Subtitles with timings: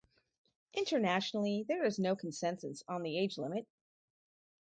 [0.73, 3.67] Internationally there is no consensus on the age limit.